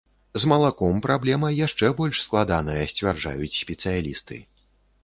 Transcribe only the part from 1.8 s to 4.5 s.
больш складаная, сцвярджаюць спецыялісты.